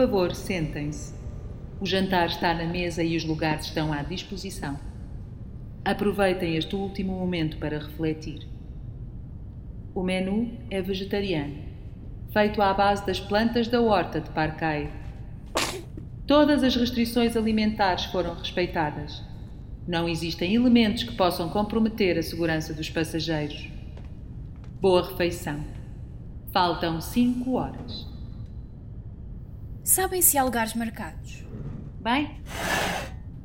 favor, 0.00 0.34
sentem-se. 0.34 1.12
O 1.78 1.84
jantar 1.84 2.28
está 2.28 2.54
na 2.54 2.64
mesa 2.64 3.02
e 3.02 3.18
os 3.18 3.22
lugares 3.22 3.66
estão 3.66 3.92
à 3.92 4.00
disposição. 4.00 4.80
Aproveitem 5.84 6.56
este 6.56 6.74
último 6.74 7.12
momento 7.12 7.58
para 7.58 7.78
refletir. 7.78 8.48
O 9.94 10.02
menu 10.02 10.56
é 10.70 10.80
vegetariano, 10.80 11.54
feito 12.32 12.62
à 12.62 12.72
base 12.72 13.04
das 13.04 13.20
plantas 13.20 13.68
da 13.68 13.78
horta 13.82 14.22
de 14.22 14.30
Parcai. 14.30 14.90
Todas 16.26 16.64
as 16.64 16.74
restrições 16.74 17.36
alimentares 17.36 18.06
foram 18.06 18.32
respeitadas. 18.32 19.22
Não 19.86 20.08
existem 20.08 20.54
elementos 20.54 21.02
que 21.02 21.14
possam 21.14 21.50
comprometer 21.50 22.16
a 22.16 22.22
segurança 22.22 22.72
dos 22.72 22.88
passageiros. 22.88 23.68
Boa 24.80 25.06
refeição. 25.06 25.62
Faltam 26.50 27.02
5 27.02 27.52
horas. 27.52 28.19
Sabem 29.90 30.22
se 30.22 30.38
há 30.38 30.44
lugares 30.44 30.72
marcados? 30.74 31.44
Bem, 32.00 32.40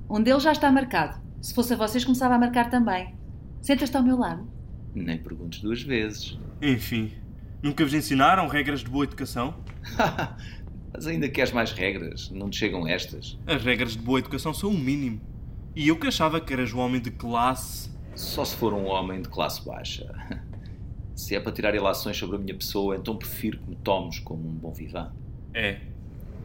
um 0.07 0.21
deles 0.21 0.43
já 0.43 0.51
está 0.51 0.71
marcado. 0.71 1.19
Se 1.41 1.55
fosse 1.55 1.73
a 1.73 1.75
vocês, 1.75 2.05
começava 2.05 2.35
a 2.35 2.37
marcar 2.37 2.69
também. 2.69 3.15
Sentas-te 3.63 3.97
ao 3.97 4.03
meu 4.03 4.15
lado. 4.15 4.47
Nem 4.93 5.17
perguntes 5.17 5.59
duas 5.59 5.81
vezes. 5.81 6.37
Enfim, 6.61 7.11
nunca 7.63 7.83
vos 7.83 7.95
ensinaram 7.95 8.47
regras 8.47 8.81
de 8.81 8.91
boa 8.91 9.05
educação? 9.05 9.55
Mas 10.93 11.07
ainda 11.07 11.27
queres 11.27 11.51
mais 11.51 11.71
regras? 11.71 12.29
Não 12.29 12.47
te 12.47 12.59
chegam 12.59 12.87
estas? 12.87 13.39
As 13.47 13.63
regras 13.63 13.93
de 13.93 14.03
boa 14.03 14.19
educação 14.19 14.53
são 14.53 14.69
o 14.69 14.77
mínimo. 14.77 15.19
E 15.75 15.87
eu 15.87 15.97
que 15.97 16.05
achava 16.05 16.39
que 16.39 16.53
eras 16.53 16.71
um 16.71 16.77
homem 16.77 17.01
de 17.01 17.09
classe. 17.09 17.89
Só 18.13 18.45
se 18.45 18.55
for 18.55 18.71
um 18.71 18.85
homem 18.85 19.19
de 19.19 19.29
classe 19.29 19.65
baixa. 19.65 20.13
Se 21.15 21.33
é 21.33 21.39
para 21.39 21.51
tirar 21.51 21.73
ilações 21.73 22.15
sobre 22.15 22.35
a 22.35 22.39
minha 22.39 22.53
pessoa, 22.55 22.95
então 22.95 23.17
prefiro 23.17 23.57
que 23.57 23.69
me 23.69 23.75
tomes 23.77 24.19
como 24.19 24.47
um 24.47 24.53
bom 24.53 24.71
vivant. 24.71 25.11
É. 25.51 25.94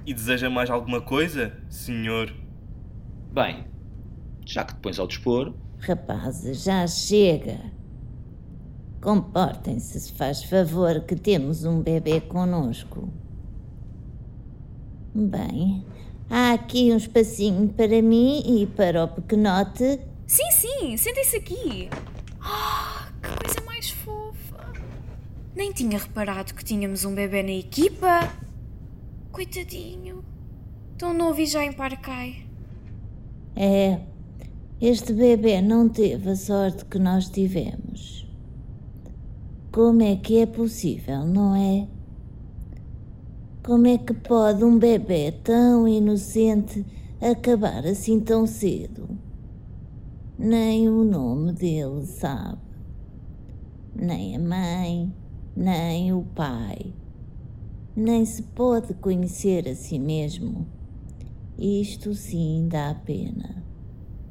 E 0.06 0.14
deseja 0.14 0.48
mais 0.50 0.70
alguma 0.70 1.00
coisa, 1.00 1.56
senhor? 1.68 2.32
Bem, 3.32 3.64
já 4.44 4.64
que 4.64 4.74
te 4.74 4.80
pões 4.80 4.98
ao 4.98 5.06
dispor, 5.06 5.54
Rapazes, 5.80 6.62
já 6.62 6.86
chega. 6.86 7.58
Comportem-se, 9.00 9.98
se 9.98 10.12
faz 10.12 10.44
favor, 10.44 11.00
que 11.00 11.16
temos 11.16 11.64
um 11.64 11.80
bebê 11.80 12.20
conosco. 12.20 13.08
Bem, 15.14 15.84
há 16.28 16.52
aqui 16.52 16.92
um 16.92 16.98
espacinho 16.98 17.68
para 17.70 18.02
mim 18.02 18.42
e 18.44 18.66
para 18.66 19.04
o 19.04 19.08
pequenote. 19.08 20.00
Sim, 20.26 20.50
sim, 20.50 20.96
sentem-se 20.98 21.36
aqui. 21.36 21.88
Ah, 22.42 23.08
que 23.22 23.42
coisa 23.42 23.60
mais 23.64 23.88
fofa. 23.88 24.72
Nem 25.56 25.72
tinha 25.72 25.98
reparado 25.98 26.52
que 26.52 26.62
tínhamos 26.62 27.06
um 27.06 27.14
bebê 27.14 27.42
na 27.42 27.52
equipa. 27.52 28.30
Coitadinho. 29.32 30.24
Tão 30.98 31.14
novo 31.14 31.40
e 31.40 31.46
já 31.46 31.64
em 31.64 31.72
Parcai. 31.72 32.44
É, 33.54 34.00
este 34.80 35.12
bebê 35.12 35.62
não 35.62 35.88
teve 35.88 36.30
a 36.30 36.36
sorte 36.36 36.84
que 36.84 36.98
nós 36.98 37.28
tivemos. 37.28 38.28
Como 39.70 40.02
é 40.02 40.16
que 40.16 40.38
é 40.38 40.46
possível, 40.46 41.24
não 41.24 41.54
é? 41.54 41.86
Como 43.62 43.86
é 43.86 43.98
que 43.98 44.12
pode 44.12 44.64
um 44.64 44.76
bebê 44.76 45.30
tão 45.30 45.86
inocente 45.86 46.84
acabar 47.20 47.86
assim 47.86 48.18
tão 48.18 48.48
cedo? 48.48 49.08
Nem 50.36 50.88
o 50.88 51.04
nome 51.04 51.52
dele 51.52 52.04
sabe. 52.04 52.58
Nem 53.94 54.34
a 54.34 54.38
mãe, 54.40 55.14
nem 55.54 56.12
o 56.12 56.22
pai. 56.34 56.92
Nem 58.02 58.24
se 58.24 58.42
pode 58.42 58.94
conhecer 58.94 59.68
a 59.68 59.74
si 59.74 59.98
mesmo. 59.98 60.66
Isto 61.58 62.14
sim 62.14 62.66
dá 62.66 62.94
pena. 62.94 63.62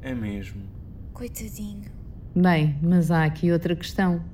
É 0.02 0.12
mesmo. 0.12 0.62
Coitadinho. 1.12 1.88
Bem, 2.34 2.76
mas 2.82 3.12
há 3.12 3.24
aqui 3.24 3.52
outra 3.52 3.76
questão. 3.76 4.24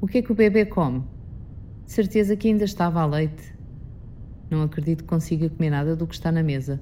O 0.00 0.06
que 0.06 0.18
é 0.18 0.22
que 0.22 0.30
o 0.30 0.36
bebê 0.36 0.64
come? 0.64 1.02
De 1.84 1.90
certeza 1.90 2.36
que 2.36 2.46
ainda 2.46 2.62
estava 2.62 3.00
a 3.00 3.06
leite. 3.06 3.52
Não 4.48 4.62
acredito 4.62 5.02
que 5.02 5.08
consiga 5.08 5.50
comer 5.50 5.70
nada 5.70 5.96
do 5.96 6.06
que 6.06 6.14
está 6.14 6.30
na 6.30 6.44
mesa. 6.44 6.80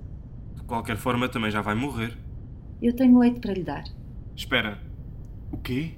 De 0.56 0.62
qualquer 0.64 0.98
forma, 0.98 1.26
também 1.26 1.50
já 1.50 1.62
vai 1.62 1.74
morrer. 1.74 2.18
Eu 2.82 2.94
tenho 2.94 3.18
leite 3.18 3.40
para 3.40 3.54
lhe 3.54 3.64
dar. 3.64 3.84
Espera. 4.36 4.78
O 5.50 5.56
quê? 5.56 5.92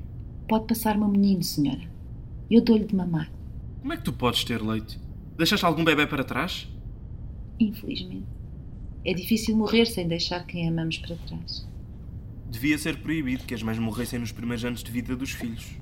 Pode 0.49 0.69
passar-me 0.69 1.03
um 1.03 1.09
menino, 1.09 1.43
senhora. 1.43 1.83
Eu 2.49 2.63
dou-lhe 2.63 2.85
de 2.85 2.95
mamar. 2.95 3.29
Como 3.81 3.93
é 3.93 3.97
que 3.97 4.05
tu 4.05 4.13
podes 4.13 4.45
ter 4.45 4.63
leite? 4.63 5.05
Deixaste 5.37 5.67
algum 5.67 5.85
bebê 5.85 6.07
para 6.07 6.25
trás? 6.25 6.67
Infelizmente. 7.61 8.27
É 9.05 9.13
difícil 9.13 9.57
morrer 9.57 9.87
sem 9.87 10.09
deixar 10.09 10.47
quem 10.47 10.69
amamos 10.69 10.99
para 10.99 11.15
trás. 11.17 11.67
Devia 12.51 12.79
ser 12.79 13.01
proibido 13.03 13.45
que 13.45 13.55
as 13.55 13.63
mães 13.63 13.79
morressem 13.79 14.19
nos 14.19 14.33
primeiros 14.33 14.65
anos 14.65 14.83
de 14.83 14.91
vida 14.91 15.15
dos 15.15 15.31
filhos. 15.31 15.73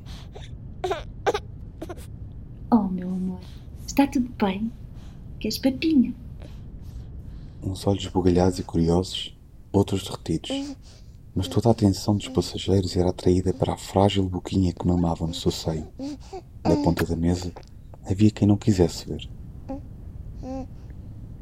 Oh, 2.70 2.88
meu 2.88 3.08
amor, 3.08 3.40
está 3.86 4.06
tudo 4.06 4.28
bem? 4.38 4.72
Queres 5.38 5.58
papinha? 5.58 6.12
Uns 7.62 7.86
olhos 7.86 8.06
bugalhados 8.08 8.58
e 8.58 8.62
curiosos, 8.64 9.36
outros 9.72 10.02
derretidos. 10.02 10.76
Mas 11.34 11.48
toda 11.48 11.68
a 11.68 11.72
atenção 11.72 12.16
dos 12.16 12.28
passageiros 12.28 12.96
era 12.96 13.10
atraída 13.10 13.52
para 13.52 13.74
a 13.74 13.76
frágil 13.76 14.28
boquinha 14.28 14.72
que 14.72 14.86
mamava 14.86 15.26
no 15.26 15.34
seu 15.34 15.50
seio. 15.50 15.86
Na 16.64 16.76
ponta 16.82 17.04
da 17.06 17.16
mesa 17.16 17.52
havia 18.04 18.30
quem 18.30 18.46
não 18.46 18.56
quisesse 18.56 19.06
ver. 19.08 19.28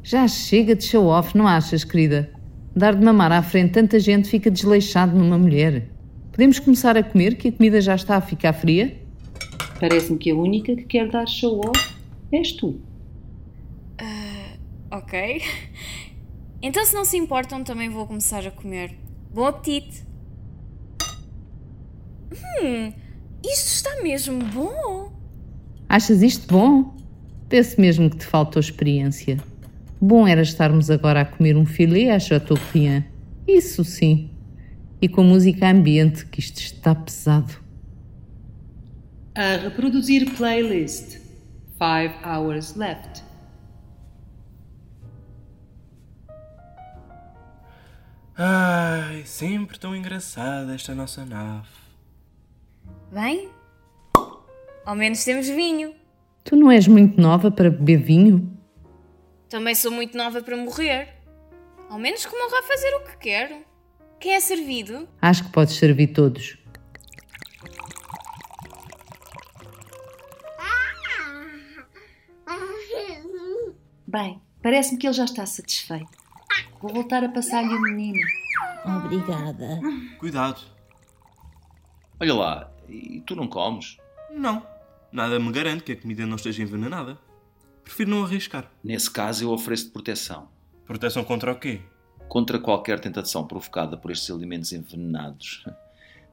Já 0.01 0.27
chega 0.27 0.75
de 0.75 0.83
show 0.83 1.05
off, 1.05 1.37
não 1.37 1.47
achas, 1.47 1.83
querida? 1.83 2.31
Dar 2.75 2.95
de 2.95 3.03
mamar 3.03 3.31
à 3.31 3.41
frente 3.41 3.71
tanta 3.71 3.99
gente 3.99 4.27
fica 4.27 4.51
desleixado 4.51 5.17
numa 5.17 5.37
mulher. 5.37 5.89
Podemos 6.31 6.59
começar 6.59 6.97
a 6.97 7.03
comer, 7.03 7.35
que 7.35 7.49
a 7.49 7.51
comida 7.51 7.79
já 7.79 7.95
está 7.95 8.17
a 8.17 8.21
ficar 8.21 8.53
fria? 8.53 8.99
Parece-me 9.79 10.17
que 10.17 10.31
a 10.31 10.35
única 10.35 10.75
que 10.75 10.83
quer 10.83 11.09
dar 11.09 11.27
show 11.27 11.59
off 11.59 11.95
és 12.31 12.51
tu. 12.53 12.81
Ok. 14.93 15.41
Então, 16.61 16.85
se 16.85 16.93
não 16.93 17.03
se 17.03 17.17
importam, 17.17 17.63
também 17.63 17.89
vou 17.89 18.05
começar 18.05 18.45
a 18.45 18.51
comer. 18.51 18.95
Bom 19.33 19.45
apetite! 19.45 20.05
Hum, 22.31 22.93
isto 23.43 23.67
está 23.67 24.01
mesmo 24.03 24.43
bom! 24.45 25.11
Achas 25.89 26.21
isto 26.21 26.47
bom? 26.47 26.95
Penso 27.53 27.79
mesmo 27.79 28.09
que 28.09 28.17
te 28.17 28.25
faltou 28.25 28.59
experiência. 28.59 29.37
Bom 30.01 30.27
era 30.27 30.41
estarmos 30.41 30.89
agora 30.89 31.21
a 31.21 31.25
comer 31.25 31.55
um 31.55 31.67
filé 31.67 32.09
à 32.09 32.19
Chateaubriand. 32.19 33.03
Isso 33.47 33.85
sim. 33.85 34.31
E 34.99 35.07
com 35.07 35.23
música 35.23 35.69
ambiente, 35.69 36.25
que 36.25 36.39
isto 36.39 36.57
está 36.57 36.95
pesado. 36.95 37.53
A 39.35 39.57
reproduzir 39.57 40.35
playlist. 40.35 41.19
Five 41.77 42.15
hours 42.25 42.75
left. 42.75 43.23
Ai, 48.35 49.21
sempre 49.25 49.77
tão 49.77 49.95
engraçada 49.95 50.73
esta 50.73 50.95
nossa 50.95 51.23
nave. 51.23 51.69
Bem? 53.11 53.47
Ao 54.83 54.95
menos 54.95 55.23
temos 55.23 55.47
vinho. 55.47 55.93
Tu 56.43 56.55
não 56.55 56.69
és 56.69 56.87
muito 56.87 57.19
nova 57.21 57.49
para 57.49 57.69
beber 57.69 57.97
vinho? 57.97 58.51
Também 59.49 59.75
sou 59.75 59.91
muito 59.91 60.17
nova 60.17 60.41
para 60.41 60.57
morrer. 60.57 61.09
Ao 61.89 61.97
menos 61.99 62.25
que 62.25 62.35
morra 62.35 62.59
a 62.59 62.63
fazer 62.63 62.93
o 62.95 63.01
que 63.01 63.17
quero. 63.17 63.55
Quem 64.19 64.33
é 64.33 64.39
servido? 64.39 65.07
Acho 65.21 65.43
que 65.45 65.51
podes 65.51 65.75
servir 65.75 66.07
todos. 66.07 66.57
Bem, 74.07 74.41
parece-me 74.61 74.99
que 74.99 75.07
ele 75.07 75.13
já 75.13 75.25
está 75.25 75.45
satisfeito. 75.45 76.05
Vou 76.81 76.93
voltar 76.93 77.23
a 77.23 77.29
passar-lhe 77.29 77.73
o 77.73 77.81
menino. 77.81 78.19
Obrigada. 78.85 79.79
Cuidado. 80.19 80.61
olha 82.19 82.33
lá, 82.33 82.71
e 82.87 83.21
tu 83.21 83.35
não 83.35 83.47
comes? 83.47 83.97
Não. 84.31 84.72
Nada 85.13 85.39
me 85.39 85.51
garante 85.51 85.83
que 85.83 85.91
a 85.91 85.95
comida 85.95 86.25
não 86.25 86.37
esteja 86.37 86.63
envenenada. 86.63 87.19
Prefiro 87.83 88.09
não 88.09 88.23
arriscar. 88.23 88.71
Nesse 88.83 89.11
caso, 89.11 89.43
eu 89.43 89.51
ofereço-te 89.51 89.91
proteção. 89.91 90.49
Proteção 90.87 91.23
contra 91.23 91.51
o 91.51 91.55
quê? 91.55 91.81
Contra 92.27 92.57
qualquer 92.57 92.99
tentação 92.99 93.45
provocada 93.45 93.95
por 93.95 94.09
estes 94.09 94.31
alimentos 94.31 94.73
envenenados. 94.73 95.63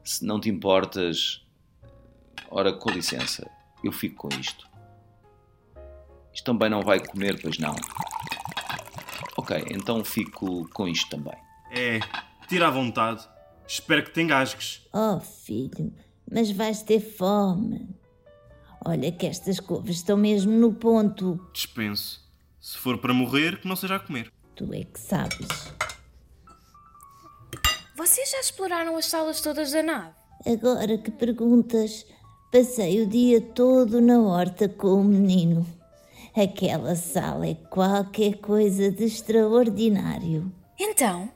Se 0.02 0.24
não 0.24 0.40
te 0.40 0.48
importas. 0.48 1.46
Ora, 2.50 2.72
com 2.72 2.88
licença, 2.90 3.50
eu 3.84 3.92
fico 3.92 4.26
com 4.26 4.40
isto. 4.40 4.66
Isto 6.32 6.44
também 6.46 6.70
não 6.70 6.80
vai 6.80 7.06
comer, 7.06 7.38
pois 7.38 7.58
não? 7.58 7.76
Ok, 9.36 9.62
então 9.72 10.02
fico 10.02 10.66
com 10.70 10.88
isto 10.88 11.10
também. 11.10 11.36
É, 11.70 12.00
tira 12.48 12.68
à 12.68 12.70
vontade. 12.70 13.28
Espero 13.66 14.02
que 14.02 14.10
te 14.10 14.22
engasgues. 14.22 14.88
Oh, 14.90 15.20
filho, 15.20 15.92
mas 16.32 16.50
vais 16.50 16.82
ter 16.82 17.00
fome. 17.00 17.99
Olha 18.84 19.12
que 19.12 19.26
estas 19.26 19.60
couves 19.60 19.96
estão 19.96 20.16
mesmo 20.16 20.52
no 20.52 20.72
ponto. 20.72 21.40
Dispenso. 21.52 22.20
Se 22.60 22.76
for 22.78 22.98
para 22.98 23.14
morrer, 23.14 23.60
que 23.60 23.68
não 23.68 23.76
seja 23.76 23.96
a 23.96 24.00
comer. 24.00 24.32
Tu 24.54 24.72
é 24.72 24.84
que 24.84 24.98
sabes. 24.98 25.48
Vocês 27.96 28.30
já 28.30 28.40
exploraram 28.40 28.96
as 28.96 29.06
salas 29.06 29.40
todas 29.40 29.72
da 29.72 29.82
nave? 29.82 30.14
Agora 30.46 30.96
que 30.96 31.10
perguntas, 31.10 32.06
passei 32.50 33.02
o 33.02 33.06
dia 33.06 33.40
todo 33.40 34.00
na 34.00 34.20
horta 34.20 34.68
com 34.68 35.00
o 35.00 35.04
menino. 35.04 35.66
Aquela 36.34 36.96
sala 36.96 37.46
é 37.46 37.54
qualquer 37.54 38.38
coisa 38.38 38.90
de 38.90 39.04
extraordinário. 39.04 40.50
Então, 40.78 41.30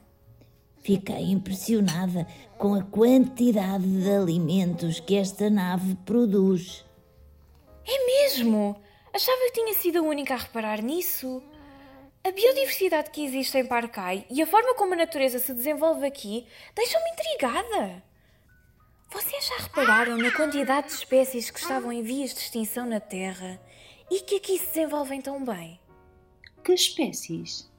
Fiquei 0.85 1.31
impressionada 1.31 2.27
com 2.59 2.75
a 2.75 2.83
quantidade 2.83 3.87
de 3.87 4.11
alimentos 4.11 5.01
que 5.01 5.17
esta 5.17 5.49
nave 5.49 5.95
produz. 6.05 6.85
É 7.87 8.07
mesmo? 8.07 8.81
Achava 9.13 9.41
que 9.47 9.53
tinha 9.53 9.75
sido 9.75 9.99
a 9.99 10.03
única 10.03 10.35
a 10.35 10.39
reparar 10.39 10.83
nisso. 10.83 11.43
A 12.23 12.31
biodiversidade 12.31 13.11
que 13.11 13.25
existe 13.25 13.59
em 13.59 13.67
Parcai 13.67 14.27
e 14.31 14.41
a 14.43 14.47
forma 14.47 14.75
como 14.75 14.95
a 14.95 14.97
natureza 14.97 15.39
se 15.39 15.53
desenvolve 15.53 16.07
aqui 16.07 16.47
deixam-me 16.75 17.11
intrigada. 17.11 18.03
Vocês 19.11 19.47
já 19.47 19.57
repararam 19.59 20.17
na 20.17 20.33
quantidade 20.33 20.89
de 20.89 20.95
espécies 20.95 21.51
que 21.51 21.61
estavam 21.61 21.93
em 21.93 22.03
vias 22.03 22.35
de 22.35 22.41
extinção 22.41 22.87
na 22.87 22.99
Terra 22.99 23.61
e 24.11 24.21
que 24.21 24.37
aqui 24.37 24.59
se 24.59 24.67
desenvolvem 24.67 25.21
tão 25.21 25.45
bem? 25.45 25.79
Que 26.65 26.73
espécies? 26.73 27.71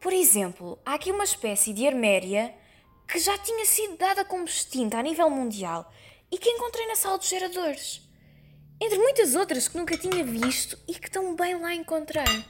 Por 0.00 0.12
exemplo, 0.12 0.78
há 0.86 0.94
aqui 0.94 1.10
uma 1.10 1.24
espécie 1.24 1.74
de 1.74 1.86
arméria 1.86 2.54
que 3.06 3.18
já 3.18 3.36
tinha 3.36 3.66
sido 3.66 3.96
dada 3.96 4.24
como 4.24 4.44
extinta 4.44 4.98
a 4.98 5.02
nível 5.02 5.28
mundial 5.28 5.92
e 6.30 6.38
que 6.38 6.48
encontrei 6.48 6.86
na 6.86 6.94
sala 6.94 7.18
dos 7.18 7.28
geradores. 7.28 8.08
Entre 8.80 8.98
muitas 8.98 9.34
outras 9.34 9.68
que 9.68 9.76
nunca 9.76 9.96
tinha 9.96 10.24
visto 10.24 10.78
e 10.88 10.94
que 10.94 11.10
tão 11.10 11.36
bem 11.36 11.60
lá 11.60 11.74
encontrei. 11.74 12.44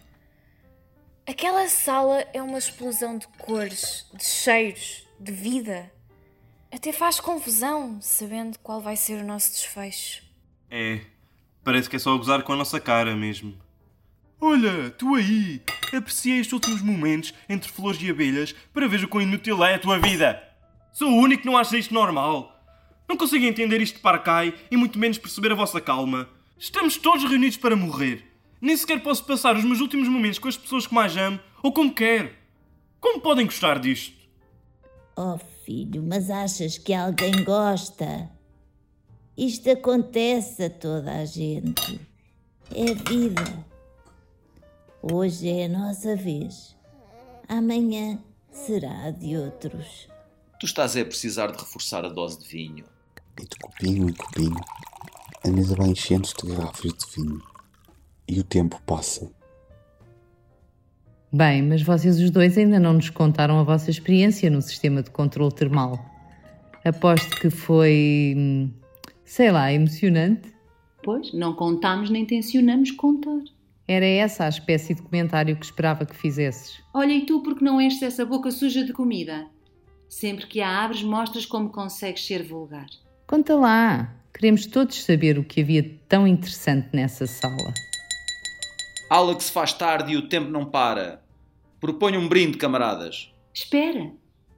Aquela 1.26 1.68
sala 1.68 2.24
é 2.32 2.40
uma 2.40 2.58
explosão 2.58 3.18
de 3.18 3.26
cores, 3.38 4.06
de 4.14 4.24
cheiros, 4.24 5.06
de 5.18 5.32
vida. 5.32 5.92
Até 6.72 6.92
faz 6.92 7.18
confusão 7.18 8.00
sabendo 8.00 8.58
qual 8.60 8.80
vai 8.80 8.96
ser 8.96 9.20
o 9.20 9.26
nosso 9.26 9.50
desfecho. 9.50 10.22
É, 10.70 11.00
parece 11.64 11.90
que 11.90 11.96
é 11.96 11.98
só 11.98 12.16
gozar 12.16 12.44
com 12.44 12.52
a 12.52 12.56
nossa 12.56 12.78
cara 12.78 13.16
mesmo. 13.16 13.58
Olha, 14.40 14.88
tu 14.90 15.16
aí! 15.16 15.60
Apreciei 15.92 16.38
estes 16.38 16.52
últimos 16.52 16.80
momentos 16.80 17.34
entre 17.48 17.70
flores 17.70 18.00
e 18.00 18.08
abelhas 18.08 18.54
para 18.72 18.86
ver 18.86 19.02
o 19.02 19.08
quão 19.08 19.22
inútil 19.22 19.64
é 19.64 19.74
a 19.74 19.78
tua 19.80 19.98
vida! 19.98 20.40
Sou 20.92 21.10
o 21.10 21.16
único 21.16 21.42
que 21.42 21.48
não 21.48 21.56
acha 21.56 21.76
isto 21.76 21.92
normal! 21.92 22.59
Não 23.10 23.16
consigo 23.16 23.44
entender 23.44 23.80
isto 23.80 23.96
de 23.96 24.02
Parcai 24.02 24.54
e 24.70 24.76
muito 24.76 24.96
menos 24.96 25.18
perceber 25.18 25.50
a 25.50 25.56
vossa 25.56 25.80
calma. 25.80 26.28
Estamos 26.56 26.96
todos 26.96 27.28
reunidos 27.28 27.56
para 27.56 27.74
morrer. 27.74 28.24
Nem 28.60 28.76
sequer 28.76 29.02
posso 29.02 29.24
passar 29.24 29.56
os 29.56 29.64
meus 29.64 29.80
últimos 29.80 30.06
momentos 30.06 30.38
com 30.38 30.46
as 30.46 30.56
pessoas 30.56 30.86
que 30.86 30.94
mais 30.94 31.16
amo 31.16 31.40
ou 31.60 31.72
como 31.72 31.92
quero. 31.92 32.30
Como 33.00 33.20
podem 33.20 33.46
gostar 33.46 33.80
disto? 33.80 34.14
Oh 35.16 35.36
filho, 35.64 36.04
mas 36.04 36.30
achas 36.30 36.78
que 36.78 36.94
alguém 36.94 37.42
gosta? 37.42 38.30
Isto 39.36 39.72
acontece 39.72 40.66
a 40.66 40.70
toda 40.70 41.10
a 41.10 41.24
gente. 41.24 42.00
É 42.72 42.94
vida. 42.94 43.66
Hoje 45.02 45.48
é 45.48 45.64
a 45.64 45.68
nossa 45.68 46.14
vez. 46.14 46.76
Amanhã 47.48 48.22
será 48.52 49.06
a 49.06 49.10
de 49.10 49.36
outros. 49.36 50.08
Tu 50.60 50.66
estás 50.66 50.96
a 50.96 51.04
precisar 51.04 51.50
de 51.50 51.58
reforçar 51.58 52.04
a 52.04 52.08
dose 52.08 52.38
de 52.38 52.46
vinho. 52.46 52.99
E 53.38 53.42
de 53.42 53.56
copinho 53.60 54.08
em 54.08 54.12
copinho, 54.12 54.60
a 55.44 55.48
mesa 55.48 55.74
vai 55.76 55.88
enchendo-se 55.88 56.34
de 56.36 56.54
garrafas 56.54 56.92
de 56.92 57.06
vinho. 57.14 57.42
E 58.28 58.40
o 58.40 58.44
tempo 58.44 58.80
passa. 58.86 59.30
Bem, 61.32 61.62
mas 61.62 61.82
vocês 61.82 62.18
os 62.20 62.30
dois 62.30 62.58
ainda 62.58 62.80
não 62.80 62.94
nos 62.94 63.08
contaram 63.08 63.58
a 63.58 63.62
vossa 63.62 63.90
experiência 63.90 64.50
no 64.50 64.60
sistema 64.60 65.02
de 65.02 65.10
controle 65.10 65.54
termal. 65.54 65.98
Aposto 66.84 67.40
que 67.40 67.50
foi. 67.50 68.34
hum, 68.36 68.70
sei 69.24 69.50
lá, 69.50 69.72
emocionante. 69.72 70.52
Pois, 71.02 71.32
não 71.32 71.54
contámos 71.54 72.10
nem 72.10 72.26
tencionamos 72.26 72.90
contar. 72.90 73.42
Era 73.86 74.06
essa 74.06 74.44
a 74.44 74.48
espécie 74.48 74.94
de 74.94 75.02
comentário 75.02 75.56
que 75.56 75.64
esperava 75.64 76.04
que 76.04 76.16
fizesses. 76.16 76.82
Olha, 76.92 77.12
e 77.12 77.24
tu 77.26 77.42
porque 77.42 77.64
não 77.64 77.80
enches 77.80 78.02
essa 78.02 78.24
boca 78.24 78.50
suja 78.50 78.84
de 78.84 78.92
comida? 78.92 79.46
Sempre 80.08 80.46
que 80.46 80.60
a 80.60 80.84
abres, 80.84 81.02
mostras 81.02 81.46
como 81.46 81.70
consegues 81.70 82.26
ser 82.26 82.42
vulgar. 82.42 82.86
Conta 83.30 83.54
lá. 83.54 84.12
Queremos 84.34 84.66
todos 84.66 85.04
saber 85.04 85.38
o 85.38 85.44
que 85.44 85.60
havia 85.60 85.82
de 85.82 85.90
tão 86.08 86.26
interessante 86.26 86.88
nessa 86.92 87.28
sala. 87.28 87.72
Alex 89.08 89.50
faz 89.50 89.72
tarde 89.72 90.14
e 90.14 90.16
o 90.16 90.28
tempo 90.28 90.50
não 90.50 90.64
para. 90.64 91.22
Proponho 91.80 92.18
um 92.18 92.28
brinde, 92.28 92.58
camaradas. 92.58 93.32
Espera, 93.54 94.10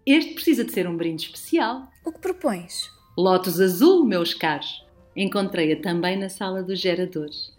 este 0.07 0.33
precisa 0.33 0.65
de 0.65 0.73
ser 0.73 0.89
um 0.89 0.97
brinde 0.97 1.27
especial. 1.27 1.87
O 2.03 2.11
que 2.13 2.19
propões? 2.19 2.89
Lótus 3.15 3.61
azul, 3.61 4.07
meus 4.07 4.33
caros. 4.33 4.83
Encontrei-a 5.15 5.79
também 5.79 6.19
na 6.19 6.31
sala 6.31 6.63
dos 6.63 6.81
geradores. 6.81 7.55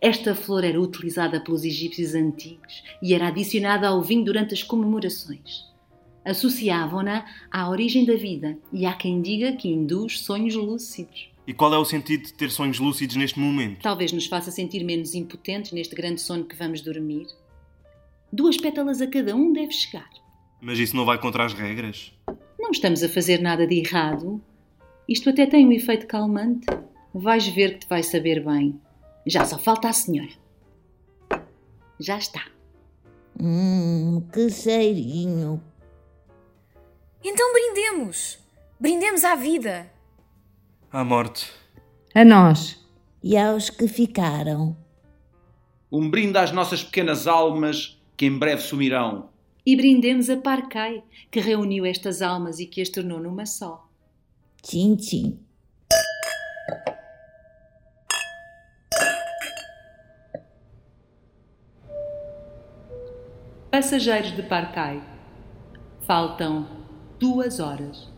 Esta 0.00 0.34
flor 0.34 0.64
era 0.64 0.80
utilizada 0.80 1.40
pelos 1.40 1.62
egípcios 1.62 2.14
antigos 2.14 2.82
e 3.02 3.12
era 3.12 3.28
adicionada 3.28 3.88
ao 3.88 4.00
vinho 4.00 4.24
durante 4.24 4.54
as 4.54 4.62
comemorações. 4.62 5.73
Associavam-na 6.24 7.26
à 7.50 7.68
origem 7.68 8.04
da 8.04 8.14
vida 8.14 8.56
e 8.72 8.86
há 8.86 8.94
quem 8.94 9.20
diga 9.20 9.52
que 9.52 9.68
induz 9.68 10.20
sonhos 10.20 10.54
lúcidos. 10.54 11.30
E 11.46 11.52
qual 11.52 11.74
é 11.74 11.78
o 11.78 11.84
sentido 11.84 12.24
de 12.24 12.32
ter 12.32 12.50
sonhos 12.50 12.78
lúcidos 12.78 13.16
neste 13.16 13.38
momento? 13.38 13.82
Talvez 13.82 14.12
nos 14.12 14.26
faça 14.26 14.50
sentir 14.50 14.82
menos 14.82 15.14
impotentes 15.14 15.72
neste 15.72 15.94
grande 15.94 16.20
sono 16.20 16.44
que 16.44 16.56
vamos 16.56 16.80
dormir. 16.80 17.26
Duas 18.32 18.56
pétalas 18.56 19.02
a 19.02 19.06
cada 19.06 19.36
um 19.36 19.52
deve 19.52 19.72
chegar. 19.72 20.08
Mas 20.60 20.78
isso 20.78 20.96
não 20.96 21.04
vai 21.04 21.18
contra 21.18 21.44
as 21.44 21.52
regras? 21.52 22.12
Não 22.58 22.70
estamos 22.70 23.02
a 23.02 23.08
fazer 23.08 23.40
nada 23.40 23.66
de 23.66 23.78
errado. 23.78 24.42
Isto 25.06 25.28
até 25.28 25.44
tem 25.44 25.66
um 25.66 25.72
efeito 25.72 26.06
calmante. 26.06 26.66
Vais 27.12 27.46
ver 27.46 27.74
que 27.74 27.80
te 27.80 27.88
vai 27.88 28.02
saber 28.02 28.42
bem. 28.42 28.80
Já 29.26 29.44
só 29.44 29.58
falta 29.58 29.88
a 29.88 29.92
senhora. 29.92 30.32
Já 32.00 32.16
está. 32.16 32.46
Hum, 33.38 34.22
que 34.32 34.50
cheirinho. 34.50 35.62
Então 37.26 37.54
brindemos! 37.54 38.38
Brindemos 38.78 39.24
à 39.24 39.34
vida! 39.34 39.90
À 40.92 41.02
morte. 41.02 41.50
A 42.14 42.22
nós. 42.22 42.78
E 43.22 43.34
aos 43.34 43.70
que 43.70 43.88
ficaram. 43.88 44.76
Um 45.90 46.10
brinde 46.10 46.36
às 46.36 46.52
nossas 46.52 46.84
pequenas 46.84 47.26
almas 47.26 47.98
que 48.14 48.26
em 48.26 48.38
breve 48.38 48.60
sumirão. 48.60 49.30
E 49.64 49.74
brindemos 49.74 50.28
a 50.28 50.36
Parcai, 50.36 51.02
que 51.30 51.40
reuniu 51.40 51.86
estas 51.86 52.20
almas 52.20 52.60
e 52.60 52.66
que 52.66 52.82
as 52.82 52.90
tornou 52.90 53.18
numa 53.18 53.46
só. 53.46 53.88
Tchim, 54.62 54.94
tchim. 54.94 55.40
Passageiros 63.70 64.36
de 64.36 64.42
Parcai. 64.42 65.02
Faltam 66.06 66.83
duas 67.24 67.58
horas. 67.58 68.13